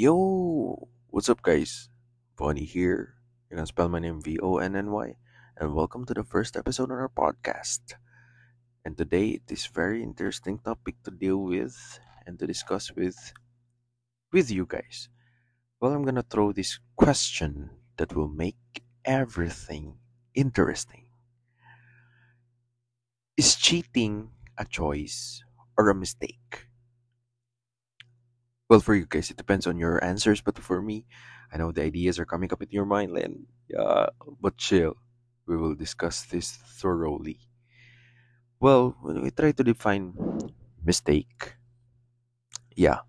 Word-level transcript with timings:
Yo, 0.00 0.88
what's 1.12 1.28
up, 1.28 1.44
guys? 1.44 1.90
Vonny 2.32 2.64
here. 2.64 3.20
You 3.50 3.58
can 3.58 3.66
spell 3.66 3.92
my 3.92 3.98
name 4.00 4.24
V 4.24 4.40
O 4.40 4.56
N 4.56 4.72
N 4.72 4.92
Y, 4.92 5.12
and 5.60 5.76
welcome 5.76 6.08
to 6.08 6.14
the 6.14 6.24
first 6.24 6.56
episode 6.56 6.88
on 6.88 6.96
our 6.96 7.12
podcast. 7.12 8.00
And 8.80 8.96
today 8.96 9.36
it 9.36 9.44
is 9.52 9.68
very 9.68 10.02
interesting 10.02 10.56
topic 10.56 10.96
to 11.04 11.10
deal 11.10 11.36
with 11.36 11.76
and 12.24 12.38
to 12.38 12.48
discuss 12.48 12.96
with 12.96 13.34
with 14.32 14.48
you 14.48 14.64
guys. 14.64 15.12
Well, 15.84 15.92
I'm 15.92 16.08
gonna 16.08 16.24
throw 16.24 16.56
this 16.56 16.80
question 16.96 17.68
that 18.00 18.16
will 18.16 18.32
make 18.32 18.80
everything 19.04 20.00
interesting. 20.32 21.12
Is 23.36 23.52
cheating 23.52 24.32
a 24.56 24.64
choice 24.64 25.44
or 25.76 25.92
a 25.92 25.94
mistake? 25.94 26.69
Well, 28.70 28.80
for 28.80 28.94
you 28.94 29.04
guys, 29.06 29.30
it 29.30 29.36
depends 29.36 29.66
on 29.66 29.76
your 29.78 30.02
answers, 30.02 30.40
but 30.40 30.56
for 30.58 30.80
me, 30.80 31.04
I 31.52 31.58
know 31.58 31.72
the 31.72 31.82
ideas 31.82 32.18
are 32.18 32.24
coming 32.24 32.50
up 32.52 32.62
in 32.62 32.70
your 32.70 32.86
mind, 32.86 33.16
and 33.18 33.46
yeah, 33.68 34.06
but 34.40 34.56
chill. 34.56 34.96
We 35.46 35.56
will 35.58 35.74
discuss 35.74 36.22
this 36.22 36.52
thoroughly. 36.52 37.40
Well, 38.60 38.96
when 39.02 39.22
we 39.22 39.30
try 39.32 39.50
to 39.52 39.64
define 39.64 40.14
mistake, 40.84 41.56
yeah, 42.76 43.00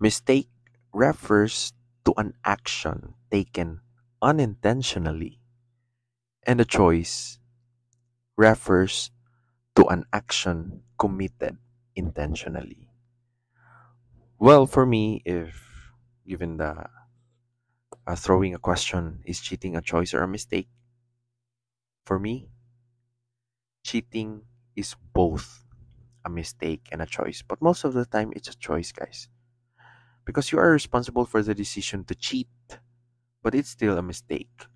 mistake 0.00 0.48
refers 0.92 1.72
to 2.04 2.14
an 2.18 2.34
action 2.44 3.14
taken 3.30 3.80
unintentionally, 4.22 5.40
and 6.46 6.60
a 6.60 6.64
choice 6.66 7.38
refers 8.36 9.10
to 9.76 9.86
an 9.88 10.04
action 10.12 10.82
committed 10.98 11.58
intentionally. 11.96 12.89
Well, 14.40 14.66
for 14.66 14.84
me, 14.86 15.22
if 15.24 15.92
given 16.26 16.56
the 16.56 16.88
uh, 18.06 18.14
throwing 18.14 18.54
a 18.54 18.58
question, 18.58 19.22
is 19.24 19.40
cheating 19.40 19.74
a 19.74 19.80
choice 19.80 20.12
or 20.12 20.22
a 20.22 20.28
mistake? 20.28 20.68
For 22.04 22.18
me, 22.18 22.50
cheating 23.82 24.42
is 24.76 24.96
both 25.12 25.64
a 26.24 26.30
mistake 26.30 26.88
and 26.92 27.02
a 27.02 27.06
choice. 27.06 27.42
But 27.42 27.62
most 27.62 27.84
of 27.84 27.94
the 27.94 28.04
time, 28.06 28.32
it's 28.36 28.48
a 28.48 28.56
choice, 28.56 28.92
guys. 28.92 29.28
Because 30.24 30.52
you 30.52 30.58
are 30.58 30.70
responsible 30.72 31.26
for 31.26 31.42
the 31.42 31.54
decision 31.54 32.04
to 32.06 32.14
cheat, 32.14 32.48
but 33.42 33.54
it's 33.54 33.70
still 33.70 33.98
a 33.98 34.02
mistake. 34.02 34.66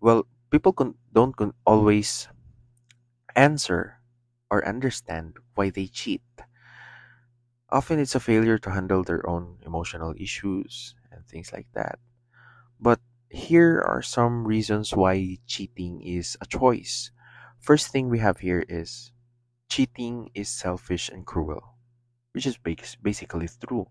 Well, 0.00 0.26
people 0.50 0.72
con- 0.72 0.96
don't 1.12 1.36
con- 1.36 1.54
always 1.66 2.28
answer 3.34 4.00
or 4.50 4.66
understand 4.66 5.36
why 5.54 5.70
they 5.70 5.86
cheat. 5.86 6.22
Often 7.68 7.98
it's 7.98 8.14
a 8.14 8.20
failure 8.20 8.58
to 8.58 8.70
handle 8.70 9.02
their 9.02 9.28
own 9.28 9.58
emotional 9.66 10.14
issues 10.16 10.94
and 11.10 11.26
things 11.26 11.52
like 11.52 11.66
that. 11.74 11.98
But 12.78 13.00
here 13.28 13.82
are 13.82 14.02
some 14.02 14.46
reasons 14.46 14.94
why 14.94 15.38
cheating 15.46 16.00
is 16.00 16.36
a 16.40 16.46
choice. 16.46 17.10
First 17.58 17.88
thing 17.88 18.08
we 18.08 18.20
have 18.20 18.38
here 18.38 18.64
is 18.68 19.10
cheating 19.68 20.30
is 20.32 20.48
selfish 20.48 21.08
and 21.08 21.26
cruel, 21.26 21.74
which 22.32 22.46
is 22.46 22.56
basically 23.02 23.48
true. 23.66 23.88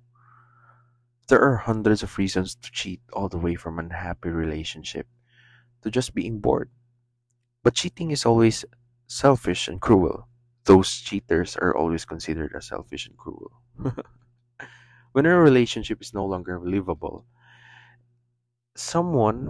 There 1.27 1.41
are 1.41 1.57
hundreds 1.57 2.01
of 2.01 2.17
reasons 2.17 2.55
to 2.55 2.71
cheat, 2.71 3.01
all 3.11 3.27
the 3.27 3.37
way 3.37 3.55
from 3.55 3.77
unhappy 3.77 4.29
relationship 4.29 5.07
to 5.81 5.91
just 5.91 6.15
being 6.15 6.39
bored. 6.39 6.69
But 7.61 7.73
cheating 7.73 8.11
is 8.11 8.25
always 8.25 8.63
selfish 9.07 9.67
and 9.67 9.81
cruel. 9.81 10.29
Those 10.63 10.95
cheaters 10.95 11.57
are 11.57 11.75
always 11.75 12.05
considered 12.05 12.53
as 12.55 12.67
selfish 12.67 13.07
and 13.07 13.17
cruel. 13.17 13.51
when 15.13 15.25
a 15.25 15.35
relationship 15.35 15.99
is 16.01 16.13
no 16.13 16.25
longer 16.25 16.59
livable, 16.59 17.25
someone 18.75 19.47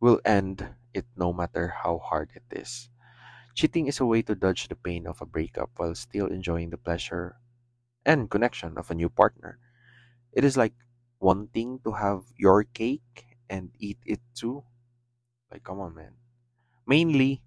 will 0.00 0.20
end 0.24 0.68
it 0.94 1.06
no 1.16 1.32
matter 1.32 1.68
how 1.84 1.98
hard 1.98 2.30
it 2.34 2.44
is. 2.50 2.90
Cheating 3.54 3.88
is 3.88 4.00
a 4.00 4.06
way 4.06 4.22
to 4.22 4.34
dodge 4.36 4.68
the 4.68 4.76
pain 4.76 5.06
of 5.06 5.20
a 5.22 5.26
breakup 5.26 5.70
while 5.76 5.94
still 5.94 6.26
enjoying 6.28 6.70
the 6.70 6.78
pleasure 6.78 7.36
and 8.06 8.30
connection 8.30 8.78
of 8.78 8.90
a 8.90 8.94
new 8.96 9.08
partner. 9.10 9.58
It 10.32 10.44
is 10.44 10.56
like 10.56 10.74
wanting 11.20 11.80
to 11.84 11.92
have 11.92 12.24
your 12.36 12.64
cake 12.64 13.38
and 13.50 13.72
eat 13.78 13.98
it 14.06 14.20
too. 14.34 14.64
Like, 15.52 15.64
come 15.64 15.80
on, 15.80 15.94
man. 15.94 16.14
Mainly, 16.86 17.42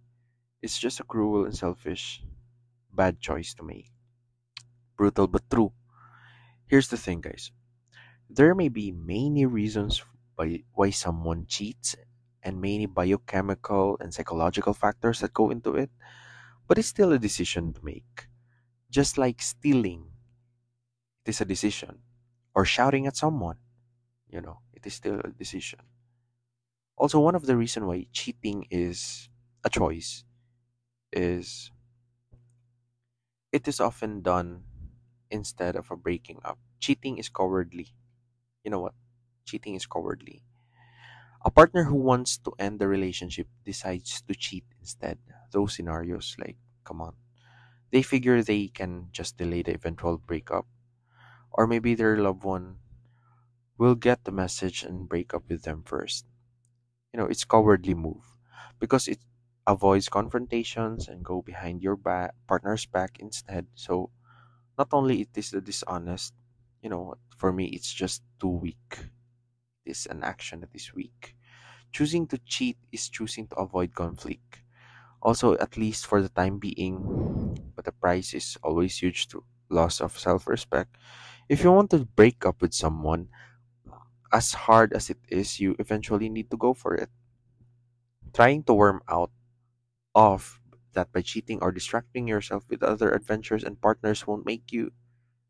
it's 0.62 0.80
just 0.80 1.00
a 1.02 1.06
cruel 1.06 1.46
and 1.46 1.56
selfish, 1.56 2.24
bad 2.94 3.20
choice 3.22 3.54
to 3.56 3.64
make. 3.64 3.92
Brutal 4.98 5.28
but 5.28 5.50
true. 5.50 5.72
Here's 6.68 6.90
the 6.90 6.98
thing, 6.98 7.22
guys. 7.22 7.52
There 8.30 8.56
may 8.56 8.70
be 8.70 8.92
many 8.92 9.46
reasons 9.46 10.04
by 10.38 10.64
why 10.74 10.92
someone 10.92 11.46
cheats 11.48 11.96
and 12.44 12.62
many 12.62 12.86
biochemical 12.88 13.98
and 14.02 14.14
psychological 14.14 14.74
factors 14.74 15.20
that 15.22 15.34
go 15.34 15.52
into 15.52 15.76
it, 15.76 15.92
but 16.68 16.78
it's 16.80 16.90
still 16.90 17.14
a 17.14 17.20
decision 17.20 17.74
to 17.74 17.86
make. 17.86 18.28
Just 18.92 19.18
like 19.18 19.42
stealing, 19.42 20.12
it 21.26 21.30
is 21.30 21.42
a 21.42 21.46
decision, 21.46 22.00
or 22.54 22.64
shouting 22.66 23.06
at 23.08 23.18
someone, 23.18 23.58
you 24.30 24.42
know, 24.42 24.60
it 24.74 24.86
is 24.88 24.94
still 24.96 25.20
a 25.22 25.30
decision. 25.30 25.80
Also, 26.98 27.20
one 27.20 27.36
of 27.36 27.46
the 27.46 27.56
reason 27.58 27.86
why 27.88 28.06
cheating 28.12 28.68
is 28.70 29.30
a 29.64 29.70
choice 29.70 30.24
is 31.14 31.72
it 33.52 33.68
is 33.68 33.80
often 33.80 34.22
done 34.22 34.64
instead 35.32 35.76
of 35.76 35.92
a 35.92 35.98
breaking 35.98 36.40
up. 36.46 36.60
Cheating 36.80 37.18
is 37.18 37.30
cowardly. 37.30 37.94
You 38.64 38.72
know 38.72 38.82
what? 38.82 38.96
Cheating 39.46 39.76
is 39.76 39.86
cowardly. 39.88 40.44
A 41.46 41.52
partner 41.52 41.86
who 41.86 41.96
wants 41.96 42.38
to 42.40 42.52
end 42.60 42.80
the 42.80 42.88
relationship 42.90 43.48
decides 43.64 44.22
to 44.24 44.36
cheat 44.36 44.66
instead. 44.82 45.18
Those 45.52 45.76
scenarios, 45.76 46.36
like, 46.38 46.58
come 46.84 47.00
on. 47.02 47.16
They 47.92 48.04
figure 48.04 48.44
they 48.44 48.68
can 48.70 49.10
just 49.12 49.38
delay 49.38 49.64
the 49.64 49.76
eventual 49.76 50.18
breakup. 50.20 50.68
Or 51.52 51.68
maybe 51.68 51.96
their 51.96 52.18
loved 52.18 52.44
one 52.44 52.80
will 53.78 53.96
get 53.96 54.24
the 54.26 54.32
message 54.32 54.84
and 54.84 55.08
break 55.10 55.34
up 55.34 55.44
with 55.50 55.64
them 55.64 55.84
first. 55.84 56.26
You 57.14 57.20
know, 57.20 57.26
it's 57.28 57.46
cowardly 57.46 57.94
move 57.96 58.24
because 58.80 59.08
it 59.08 59.20
avoids 59.68 60.10
confrontations 60.10 61.08
and 61.08 61.24
go 61.26 61.42
behind 61.42 61.82
your 61.82 61.96
back 61.96 62.36
partner's 62.48 62.86
back 62.86 63.18
instead. 63.20 63.68
So 63.76 64.12
not 64.78 64.90
only 64.92 65.22
it 65.22 65.30
is 65.36 65.52
the 65.52 65.62
dishonest, 65.62 66.34
you 66.82 66.90
know, 66.90 67.16
for 67.38 67.52
me 67.52 67.66
it's 67.68 67.92
just 67.94 68.24
too 68.40 68.50
weak. 68.50 69.00
It 69.86 69.92
is 69.92 70.08
an 70.08 70.24
action 70.24 70.62
that 70.62 70.74
is 70.74 70.94
weak. 70.94 71.36
Choosing 71.92 72.28
to 72.28 72.40
cheat 72.40 72.78
is 72.92 73.10
choosing 73.10 73.48
to 73.50 73.56
avoid 73.58 73.96
conflict. 73.96 74.62
Also, 75.22 75.58
at 75.58 75.78
least 75.78 76.06
for 76.08 76.22
the 76.22 76.30
time 76.30 76.60
being, 76.60 77.02
but 77.76 77.86
the 77.86 77.92
price 77.92 78.34
is 78.34 78.58
always 78.64 78.98
huge 79.00 79.28
to 79.30 79.44
loss 79.70 80.02
of 80.02 80.18
self-respect. 80.20 80.96
If 81.50 81.64
you 81.64 81.72
want 81.72 81.92
to 81.92 82.06
break 82.06 82.46
up 82.46 82.62
with 82.62 82.74
someone, 82.74 83.30
as 84.32 84.54
hard 84.54 84.94
as 84.94 85.10
it 85.10 85.18
is, 85.30 85.60
you 85.60 85.76
eventually 85.80 86.30
need 86.30 86.52
to 86.52 86.58
go 86.58 86.74
for 86.74 86.94
it. 86.96 87.10
Trying 88.34 88.64
to 88.64 88.74
worm 88.74 89.02
out 89.10 89.32
of 90.16 90.60
that 90.96 91.14
by 91.14 91.22
cheating 91.22 91.60
or 91.62 91.72
distracting 91.72 92.28
yourself 92.28 92.66
with 92.70 92.84
other 92.84 93.12
adventures 93.14 93.64
and 93.64 93.82
partners 93.82 94.28
won't 94.28 94.46
make 94.48 94.72
you 94.74 94.92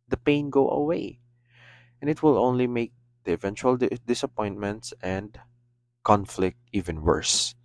the 0.10 0.18
pain 0.18 0.50
go 0.50 0.70
away. 0.70 1.20
And 2.02 2.10
it 2.10 2.24
will 2.24 2.38
only 2.38 2.68
make 2.68 2.94
the 3.26 3.34
eventual 3.34 3.78
di- 3.78 4.00
disappointments 4.08 4.94
and 5.02 5.40
conflict 6.04 6.60
even 6.74 7.04
worse. 7.04 7.56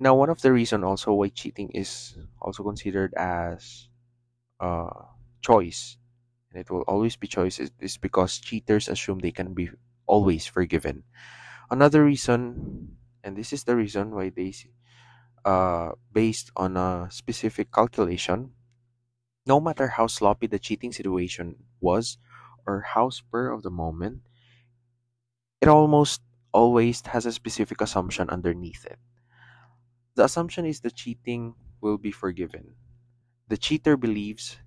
Now 0.00 0.14
one 0.14 0.30
of 0.30 0.40
the 0.42 0.52
reason 0.52 0.84
also 0.84 1.12
why 1.14 1.28
cheating 1.28 1.70
is 1.70 2.16
also 2.40 2.62
considered 2.62 3.14
as 3.14 3.88
a 4.60 4.90
choice 5.42 5.98
and 6.50 6.60
it 6.60 6.70
will 6.70 6.82
always 6.88 7.16
be 7.16 7.28
choice 7.28 7.60
is, 7.60 7.72
is 7.80 7.98
because 7.98 8.38
cheaters 8.38 8.88
assume 8.88 9.20
they 9.20 9.32
can 9.32 9.54
be 9.54 9.70
always 10.06 10.46
forgiven. 10.46 11.04
Another 11.70 12.04
reason 12.04 12.98
and 13.24 13.36
this 13.36 13.52
is 13.52 13.64
the 13.64 13.76
reason 13.76 14.12
why 14.14 14.30
they 14.30 14.52
uh, 15.44 15.92
based 16.12 16.50
on 16.56 16.76
a 16.76 17.08
specific 17.10 17.72
calculation 17.72 18.52
no 19.46 19.60
matter 19.60 19.88
how 19.88 20.06
sloppy 20.06 20.46
the 20.46 20.58
cheating 20.58 20.92
situation 20.92 21.56
was 21.80 22.18
or 22.66 22.82
how 22.82 23.10
spur 23.10 23.50
of 23.50 23.62
the 23.62 23.70
moment 23.70 24.22
it 25.60 25.66
almost 25.68 26.22
always 26.52 27.04
has 27.06 27.26
a 27.26 27.32
specific 27.32 27.80
assumption 27.80 28.30
underneath 28.30 28.84
it 28.86 28.98
The 30.16 30.24
assumption 30.24 30.66
is 30.66 30.80
the 30.80 30.90
cheating 30.90 31.54
will 31.80 31.98
be 31.98 32.10
forgiven. 32.10 32.74
The 33.48 33.56
cheater 33.58 33.96
believes 33.96 34.58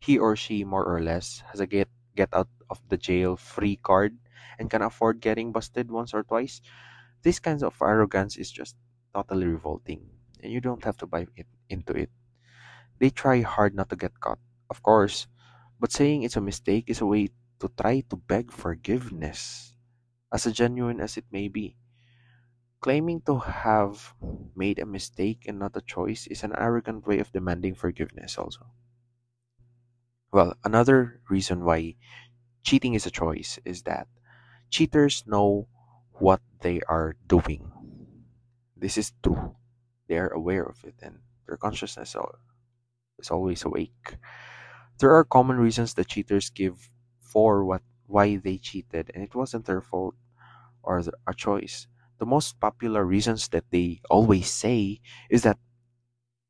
he 0.00 0.18
or 0.18 0.36
she 0.36 0.64
more 0.64 0.84
or 0.84 1.00
less 1.02 1.40
has 1.52 1.60
a 1.60 1.66
get 1.66 1.88
get 2.16 2.30
out 2.34 2.48
of 2.70 2.80
the 2.88 2.98
jail 2.98 3.36
free 3.36 3.76
card 3.76 4.18
and 4.58 4.70
can 4.70 4.82
afford 4.82 5.20
getting 5.20 5.52
busted 5.52 5.90
once 5.90 6.14
or 6.14 6.24
twice. 6.24 6.62
This 7.22 7.40
kinds 7.40 7.62
of 7.64 7.76
arrogance 7.82 8.36
is 8.36 8.50
just 8.52 8.76
totally 9.14 9.46
revolting, 9.48 10.10
and 10.42 10.52
you 10.52 10.60
don't 10.60 10.84
have 10.84 10.96
to 10.98 11.06
buy 11.06 11.26
it 11.36 11.46
into 11.68 11.92
it. 11.92 12.10
They 12.98 13.10
try 13.10 13.40
hard 13.42 13.74
not 13.74 13.88
to 13.90 13.96
get 13.96 14.20
caught, 14.20 14.38
of 14.68 14.82
course, 14.82 15.26
but 15.80 15.92
saying 15.92 16.22
it's 16.22 16.36
a 16.36 16.40
mistake 16.40 16.84
is 16.88 17.00
a 17.00 17.06
way 17.06 17.30
to 17.60 17.70
try 17.76 18.00
to 18.08 18.16
beg 18.16 18.52
forgiveness, 18.52 19.74
as 20.32 20.44
genuine 20.52 21.00
as 21.00 21.16
it 21.16 21.24
may 21.32 21.48
be. 21.48 21.76
Claiming 22.80 23.20
to 23.22 23.38
have 23.38 24.14
made 24.56 24.78
a 24.78 24.86
mistake 24.86 25.44
and 25.46 25.58
not 25.58 25.76
a 25.76 25.82
choice 25.82 26.26
is 26.26 26.42
an 26.42 26.54
arrogant 26.56 27.06
way 27.06 27.18
of 27.18 27.32
demanding 27.32 27.74
forgiveness, 27.74 28.38
also. 28.38 28.66
Well, 30.32 30.54
another 30.64 31.20
reason 31.28 31.64
why 31.64 31.96
cheating 32.62 32.94
is 32.94 33.04
a 33.04 33.10
choice 33.10 33.58
is 33.64 33.82
that 33.82 34.08
cheaters 34.70 35.24
know 35.26 35.68
what 36.12 36.40
they 36.60 36.80
are 36.88 37.16
doing. 37.26 37.72
This 38.76 38.96
is 38.96 39.12
true. 39.22 39.56
They 40.10 40.18
are 40.18 40.28
aware 40.34 40.64
of 40.66 40.84
it 40.84 40.96
and 41.02 41.20
their 41.46 41.56
consciousness 41.56 42.16
is 43.18 43.30
always 43.30 43.64
awake. 43.64 44.16
There 44.98 45.14
are 45.14 45.24
common 45.24 45.58
reasons 45.58 45.94
that 45.94 46.08
cheaters 46.08 46.50
give 46.50 46.90
for 47.20 47.64
what 47.64 47.82
why 48.06 48.36
they 48.36 48.58
cheated 48.58 49.10
and 49.14 49.22
it 49.24 49.34
wasn't 49.34 49.66
their 49.66 49.80
fault 49.82 50.14
or 50.82 51.02
a 51.28 51.34
choice. 51.34 51.88
The 52.18 52.26
most 52.26 52.60
popular 52.60 53.04
reasons 53.04 53.48
that 53.50 53.64
they 53.70 54.00
always 54.10 54.50
say 54.50 55.00
is 55.30 55.42
that 55.44 55.58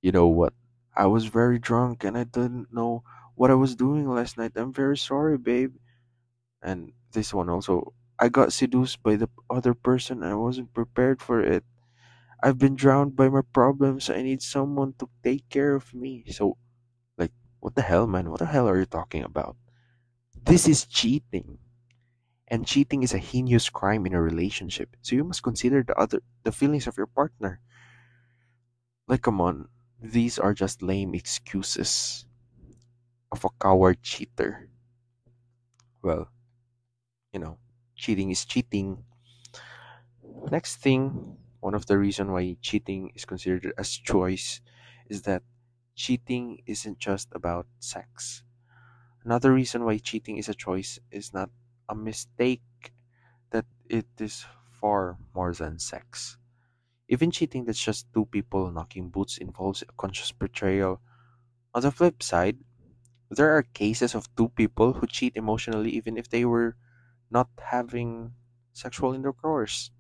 you 0.03 0.13
know 0.13 0.27
what 0.29 0.55
I 0.97 1.07
was 1.07 1.27
very 1.27 1.59
drunk 1.59 2.05
and 2.05 2.19
I 2.19 2.25
didn't 2.25 2.73
know 2.73 3.05
what 3.37 3.51
I 3.51 3.55
was 3.57 3.77
doing 3.77 4.09
last 4.09 4.39
night. 4.39 4.53
I'm 4.57 4.73
very 4.73 4.99
sorry, 4.99 5.39
babe. 5.39 5.75
And 6.63 6.93
this 7.13 7.35
one 7.35 7.51
also 7.51 7.95
I 8.19 8.29
got 8.31 8.53
seduced 8.53 9.03
by 9.03 9.17
the 9.17 9.29
other 9.51 9.75
person 9.75 10.23
and 10.23 10.33
I 10.33 10.37
wasn't 10.37 10.75
prepared 10.75 11.23
for 11.23 11.41
it. 11.43 11.65
I've 12.43 12.59
been 12.59 12.77
drowned 12.77 13.17
by 13.17 13.29
my 13.29 13.43
problems. 13.53 14.09
I 14.11 14.23
need 14.23 14.43
someone 14.43 14.95
to 14.99 15.09
take 15.23 15.49
care 15.49 15.75
of 15.75 15.93
me. 15.95 16.25
So, 16.31 16.57
like, 17.19 17.33
what 17.61 17.75
the 17.75 17.83
hell, 17.83 18.07
man? 18.07 18.31
What 18.31 18.41
the 18.41 18.47
hell 18.47 18.69
are 18.69 18.79
you 18.79 18.87
talking 18.87 19.25
about? 19.25 19.57
This 20.35 20.67
is 20.67 20.87
cheating. 20.87 21.59
And 22.49 22.67
cheating 22.67 23.03
is 23.03 23.15
a 23.15 23.19
heinous 23.19 23.69
crime 23.69 24.07
in 24.07 24.15
a 24.15 24.21
relationship. 24.21 24.97
So 25.03 25.15
you 25.15 25.23
must 25.23 25.43
consider 25.43 25.85
the 25.85 25.95
other 25.95 26.21
the 26.43 26.51
feelings 26.51 26.89
of 26.89 26.97
your 26.97 27.07
partner. 27.07 27.61
Like 29.07 29.23
come 29.23 29.41
on, 29.41 29.69
these 30.03 30.39
are 30.39 30.53
just 30.53 30.83
lame 30.83 31.15
excuses 31.15 32.27
of 33.31 33.45
a 33.45 33.51
coward 33.61 34.03
cheater. 34.03 34.69
Well, 36.03 36.31
you 37.33 37.39
know, 37.39 37.59
cheating 37.95 38.31
is 38.31 38.45
cheating. 38.45 39.05
Next 40.51 40.77
thing, 40.77 41.37
one 41.61 41.75
of 41.75 41.87
the 41.87 41.99
reason 41.99 42.33
why 42.33 42.57
cheating 42.61 43.13
is 43.15 43.25
considered 43.25 43.73
as 43.79 43.91
choice 43.97 44.61
is 45.09 45.23
that 45.23 45.43
cheating 45.95 46.63
isn't 46.67 46.99
just 46.99 47.29
about 47.33 47.67
sex. 47.81 48.43
Another 49.25 49.53
reason 49.55 49.85
why 49.85 49.99
cheating 49.99 50.37
is 50.37 50.49
a 50.49 50.55
choice 50.55 50.99
is 51.11 51.33
not 51.33 51.51
a 51.89 51.95
mistake 51.95 52.93
that 53.51 53.67
it 53.89 54.07
is 54.19 54.47
far 54.65 55.19
more 55.35 55.53
than 55.55 55.79
sex. 55.79 56.39
Even 57.09 57.31
cheating 57.31 57.65
that's 57.67 57.83
just 57.83 58.13
two 58.15 58.27
people 58.27 58.71
knocking 58.73 59.11
boots 59.11 59.39
involves 59.39 59.83
a 59.83 59.93
conscious 59.99 60.33
betrayal. 60.33 61.01
On 61.75 61.83
the 61.83 61.91
flip 61.93 62.23
side, 62.23 62.59
there 63.31 63.51
are 63.57 63.63
cases 63.63 64.15
of 64.15 64.35
two 64.37 64.51
people 64.51 64.95
who 64.95 65.07
cheat 65.07 65.37
emotionally 65.37 65.91
even 65.91 66.17
if 66.19 66.29
they 66.31 66.45
were 66.45 66.77
not 67.31 67.51
having 67.61 68.35
sexual 68.73 69.15
intercourse. 69.15 69.91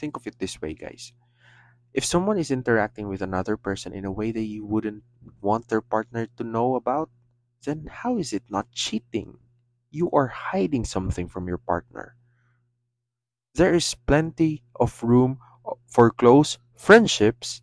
Think 0.00 0.16
of 0.16 0.26
it 0.26 0.40
this 0.40 0.60
way, 0.62 0.74
guys. 0.74 1.12
If 1.94 2.04
someone 2.04 2.38
is 2.38 2.50
interacting 2.50 3.08
with 3.08 3.22
another 3.22 3.56
person 3.56 3.92
in 3.92 4.04
a 4.04 4.12
way 4.12 4.32
that 4.32 4.42
you 4.42 4.64
wouldn't 4.66 5.04
want 5.42 5.68
their 5.68 5.82
partner 5.82 6.26
to 6.38 6.44
know 6.44 6.76
about, 6.76 7.10
then 7.64 7.86
how 7.90 8.18
is 8.18 8.32
it 8.32 8.44
not 8.50 8.72
cheating? 8.72 9.38
You 9.90 10.10
are 10.12 10.28
hiding 10.28 10.86
something 10.86 11.28
from 11.28 11.48
your 11.48 11.58
partner. 11.58 12.16
There 13.54 13.72
is 13.76 13.94
plenty 13.94 14.64
of 14.80 15.04
room 15.04 15.38
uh, 15.64 15.74
for 15.86 16.10
close 16.10 16.58
friendships 16.74 17.62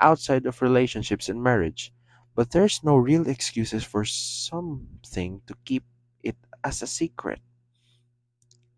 outside 0.00 0.46
of 0.46 0.62
relationships 0.62 1.28
and 1.28 1.42
marriage, 1.42 1.92
but 2.34 2.52
there's 2.52 2.84
no 2.84 2.96
real 2.96 3.28
excuses 3.28 3.84
for 3.84 4.04
something 4.04 5.42
to 5.46 5.54
keep 5.64 5.84
it 6.22 6.36
as 6.64 6.82
a 6.82 6.88
secret. 6.88 7.40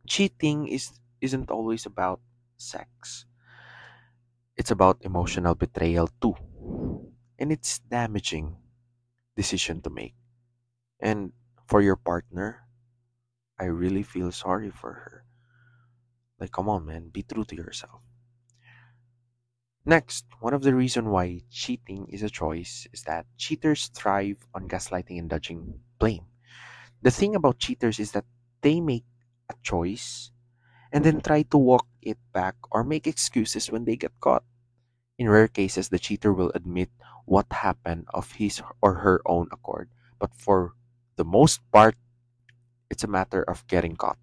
Cheating 0.07 0.67
is 0.67 0.99
isn't 1.21 1.51
always 1.51 1.85
about 1.85 2.21
sex. 2.65 3.27
It's 4.57 4.71
about 4.73 5.05
emotional 5.05 5.55
betrayal 5.55 6.09
too. 6.21 6.35
And 7.39 7.53
it's 7.53 7.79
damaging 7.79 8.57
decision 9.37 9.81
to 9.83 9.91
make. 9.91 10.15
And 11.01 11.33
for 11.67 11.81
your 11.83 11.97
partner, 11.97 12.69
I 13.59 13.67
really 13.67 14.03
feel 14.03 14.33
sorry 14.33 14.71
for 14.71 14.93
her. 14.93 15.25
Like 16.39 16.53
come 16.53 16.69
on 16.69 16.87
man, 16.87 17.09
be 17.09 17.23
true 17.23 17.45
to 17.45 17.57
yourself. 17.57 18.03
Next, 19.87 20.27
one 20.41 20.55
of 20.55 20.63
the 20.63 20.75
reasons 20.75 21.09
why 21.09 21.43
cheating 21.51 22.07
is 22.09 22.23
a 22.23 22.31
choice 22.31 22.87
is 22.93 23.03
that 23.05 23.27
cheaters 23.37 23.89
thrive 23.89 24.47
on 24.55 24.69
gaslighting 24.69 25.19
and 25.19 25.29
dodging 25.29 25.81
blame. 25.99 26.27
The 27.03 27.11
thing 27.11 27.35
about 27.35 27.59
cheaters 27.61 28.01
is 28.01 28.13
that 28.13 28.27
they 28.63 28.81
make 28.81 29.05
a 29.51 29.55
choice 29.63 30.33
and 30.95 31.05
then 31.05 31.21
try 31.21 31.43
to 31.43 31.59
walk 31.59 31.87
it 32.03 32.19
back 32.33 32.57
or 32.73 32.85
make 32.85 33.07
excuses 33.07 33.71
when 33.71 33.85
they 33.85 33.97
get 33.97 34.15
caught. 34.21 34.45
In 35.19 35.29
rare 35.29 35.49
cases, 35.49 35.91
the 35.91 35.99
cheater 35.99 36.33
will 36.33 36.53
admit 36.55 36.91
what 37.27 37.47
happened 37.53 38.07
of 38.15 38.33
his 38.41 38.63
or 38.83 38.97
her 39.07 39.23
own 39.27 39.49
accord, 39.53 39.91
but 40.21 40.35
for 40.35 40.75
the 41.17 41.25
most 41.25 41.61
part, 41.73 41.97
it's 42.91 43.05
a 43.05 43.09
matter 43.09 43.43
of 43.43 43.67
getting 43.69 43.97
caught. 43.97 44.19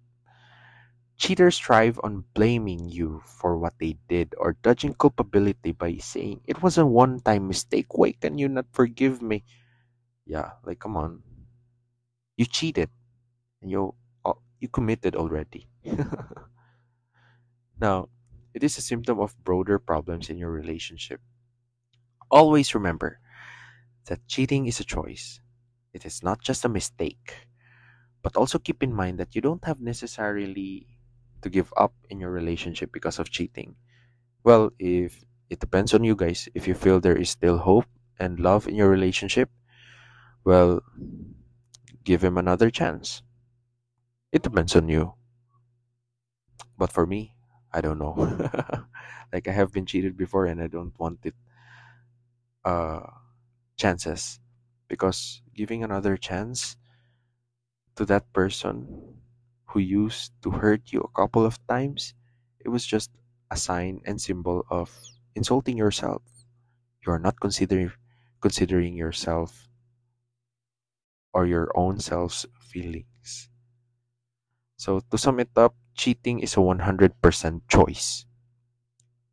Cheaters 1.16 1.58
thrive 1.58 1.98
on 2.04 2.26
blaming 2.34 2.86
you 2.90 3.22
for 3.24 3.56
what 3.56 3.78
they 3.78 3.96
did 4.08 4.34
or 4.36 4.58
dodging 4.60 4.92
culpability 4.92 5.72
by 5.72 5.96
saying, 5.96 6.42
It 6.44 6.62
was 6.62 6.76
a 6.76 6.84
one 6.84 7.20
time 7.20 7.48
mistake. 7.48 7.96
Why 7.96 8.12
can 8.12 8.36
you 8.36 8.48
not 8.50 8.66
forgive 8.72 9.22
me? 9.22 9.42
Yeah, 10.26 10.52
like, 10.64 10.80
come 10.80 10.96
on. 10.96 11.22
You 12.36 12.44
cheated 12.44 12.90
and 13.62 13.70
you, 13.70 13.94
uh, 14.24 14.34
you 14.60 14.68
committed 14.68 15.16
already. 15.16 15.68
now, 17.82 18.08
it 18.54 18.62
is 18.62 18.78
a 18.78 18.86
symptom 18.86 19.18
of 19.18 19.36
broader 19.42 19.78
problems 19.78 20.30
in 20.30 20.38
your 20.38 20.50
relationship. 20.50 21.20
Always 22.30 22.74
remember 22.74 23.18
that 24.06 24.26
cheating 24.26 24.66
is 24.66 24.80
a 24.80 24.84
choice, 24.86 25.40
it 25.92 26.06
is 26.06 26.22
not 26.22 26.40
just 26.40 26.64
a 26.64 26.70
mistake. 26.70 27.48
But 28.22 28.36
also 28.36 28.58
keep 28.58 28.82
in 28.82 28.94
mind 28.94 29.18
that 29.18 29.34
you 29.34 29.42
don't 29.42 29.64
have 29.66 29.80
necessarily 29.82 30.86
to 31.42 31.50
give 31.50 31.74
up 31.76 31.92
in 32.08 32.20
your 32.20 32.30
relationship 32.30 32.92
because 32.92 33.18
of 33.18 33.30
cheating? 33.30 33.74
Well, 34.44 34.70
if 34.78 35.18
it 35.52 35.60
depends 35.60 35.92
on 35.92 36.02
you 36.02 36.16
guys. 36.16 36.48
If 36.54 36.66
you 36.66 36.72
feel 36.72 36.98
there 36.98 37.14
is 37.14 37.28
still 37.28 37.58
hope 37.58 37.84
and 38.18 38.40
love 38.40 38.66
in 38.66 38.74
your 38.74 38.88
relationship, 38.88 39.50
well, 40.44 40.80
give 42.04 42.24
him 42.24 42.38
another 42.38 42.70
chance. 42.70 43.22
It 44.32 44.40
depends 44.40 44.74
on 44.74 44.88
you. 44.88 45.12
But 46.78 46.90
for 46.90 47.04
me, 47.04 47.34
I 47.72 47.80
don't 47.80 47.98
know. 47.98 48.14
like 49.32 49.48
I 49.48 49.52
have 49.52 49.72
been 49.72 49.86
cheated 49.86 50.16
before 50.16 50.46
and 50.46 50.62
I 50.62 50.66
don't 50.66 50.98
want 50.98 51.20
it 51.24 51.34
uh 52.64 53.00
chances 53.76 54.40
because 54.88 55.42
giving 55.54 55.84
another 55.84 56.16
chance 56.16 56.76
to 57.96 58.04
that 58.04 58.30
person 58.34 58.86
who 59.66 59.78
used 59.80 60.32
to 60.42 60.50
hurt 60.50 60.92
you 60.92 61.00
a 61.00 61.16
couple 61.16 61.44
of 61.44 61.58
times, 61.66 62.14
it 62.60 62.68
was 62.68 62.84
just 62.86 63.10
a 63.50 63.56
sign 63.56 64.00
and 64.04 64.20
symbol 64.20 64.64
of 64.70 64.90
insulting 65.34 65.76
yourself. 65.76 66.22
You 67.06 67.12
are 67.12 67.18
not 67.18 67.40
considering 67.40 67.92
considering 68.40 68.94
yourself 68.96 69.68
or 71.34 71.44
your 71.44 71.70
own 71.76 72.00
self's 72.00 72.46
feelings. 72.58 73.50
So 74.76 75.00
to 75.00 75.16
sum 75.16 75.40
it 75.40 75.48
up, 75.56 75.74
cheating 75.94 76.40
is 76.40 76.56
a 76.56 76.60
100% 76.60 77.62
choice. 77.68 78.26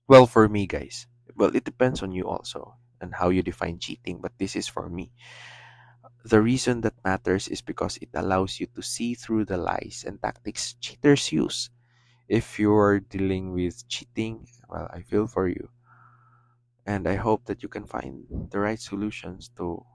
Well, 0.07 0.25
for 0.25 0.49
me, 0.49 0.65
guys, 0.67 1.07
well, 1.35 1.55
it 1.55 1.63
depends 1.63 2.01
on 2.01 2.11
you 2.11 2.27
also 2.27 2.75
and 3.01 3.13
how 3.15 3.29
you 3.29 3.41
define 3.41 3.79
cheating, 3.79 4.19
but 4.21 4.33
this 4.37 4.55
is 4.55 4.67
for 4.67 4.89
me. 4.89 5.11
The 6.25 6.41
reason 6.41 6.81
that 6.81 7.03
matters 7.03 7.47
is 7.47 7.61
because 7.61 7.97
it 7.97 8.09
allows 8.13 8.59
you 8.59 8.67
to 8.75 8.81
see 8.81 9.13
through 9.15 9.45
the 9.45 9.57
lies 9.57 10.03
and 10.05 10.21
tactics 10.21 10.73
cheaters 10.79 11.31
use. 11.31 11.69
If 12.27 12.59
you're 12.59 12.99
dealing 12.99 13.53
with 13.53 13.87
cheating, 13.87 14.47
well, 14.67 14.89
I 14.93 15.01
feel 15.01 15.27
for 15.27 15.47
you. 15.47 15.69
And 16.85 17.07
I 17.07 17.15
hope 17.15 17.45
that 17.45 17.63
you 17.63 17.69
can 17.69 17.85
find 17.85 18.25
the 18.51 18.59
right 18.59 18.79
solutions 18.79 19.49
to 19.57 19.85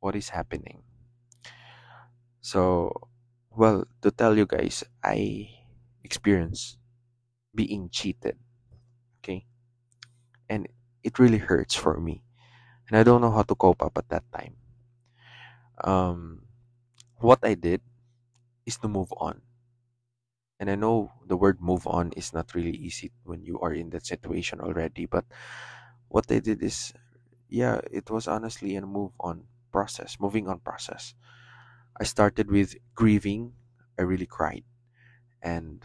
what 0.00 0.16
is 0.16 0.30
happening. 0.30 0.82
So, 2.40 2.92
well, 3.50 3.84
to 4.02 4.10
tell 4.10 4.36
you 4.36 4.46
guys, 4.46 4.82
I 5.02 5.48
experienced 6.04 6.78
being 7.54 7.88
cheated. 7.90 8.36
Okay? 9.20 9.46
And 10.48 10.68
it 11.02 11.18
really 11.18 11.38
hurts 11.38 11.74
for 11.74 11.98
me. 12.00 12.22
And 12.88 12.96
I 12.98 13.02
don't 13.02 13.20
know 13.20 13.30
how 13.30 13.42
to 13.42 13.54
cope 13.54 13.82
up 13.82 13.96
at 13.96 14.08
that 14.10 14.24
time 14.32 14.56
um, 15.84 16.42
what 17.18 17.40
I 17.42 17.54
did 17.54 17.80
is 18.66 18.78
to 18.78 18.88
move 18.88 19.12
on. 19.16 19.42
And 20.60 20.70
I 20.70 20.76
know 20.76 21.12
the 21.26 21.36
word 21.36 21.60
move 21.60 21.86
on 21.86 22.12
is 22.16 22.32
not 22.32 22.54
really 22.54 22.76
easy 22.76 23.10
when 23.24 23.42
you 23.42 23.58
are 23.60 23.72
in 23.72 23.90
that 23.90 24.06
situation 24.06 24.60
already, 24.60 25.06
but 25.06 25.24
what 26.08 26.30
I 26.30 26.38
did 26.38 26.62
is, 26.62 26.92
yeah, 27.48 27.80
it 27.90 28.10
was 28.10 28.28
honestly 28.28 28.76
a 28.76 28.82
move 28.86 29.12
on 29.18 29.44
process, 29.72 30.18
moving 30.20 30.46
on 30.46 30.60
process. 30.60 31.14
I 31.98 32.04
started 32.04 32.50
with 32.50 32.76
grieving. 32.94 33.54
I 33.98 34.02
really 34.02 34.26
cried 34.26 34.64
and 35.42 35.84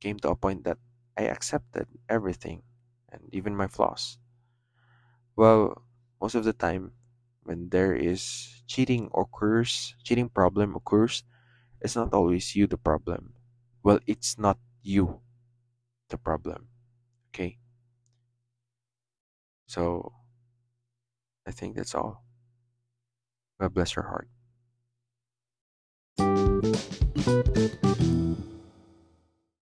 came 0.00 0.18
to 0.20 0.30
a 0.30 0.36
point 0.36 0.64
that 0.64 0.78
I 1.16 1.22
accepted 1.24 1.88
everything 2.08 2.62
and 3.10 3.22
even 3.32 3.56
my 3.56 3.66
flaws. 3.66 4.18
Well, 5.36 5.82
most 6.20 6.34
of 6.34 6.44
the 6.44 6.52
time 6.52 6.92
when 7.42 7.70
there 7.70 7.94
is 7.94 8.62
cheating 8.66 9.10
occurs, 9.14 9.94
cheating 10.04 10.28
problem 10.28 10.76
occurs, 10.76 11.24
it's 11.80 11.96
not 11.96 12.12
always 12.12 12.54
you 12.54 12.66
the 12.66 12.76
problem. 12.76 13.34
Well, 13.82 14.00
it's 14.06 14.38
not 14.38 14.58
you 14.82 15.20
the 16.10 16.18
problem. 16.18 16.68
Okay? 17.30 17.58
So 19.66 20.12
I 21.46 21.52
think 21.52 21.76
that's 21.76 21.94
all. 21.94 22.24
God 23.60 23.74
bless 23.74 23.96
your 23.96 24.04
heart. 24.04 24.28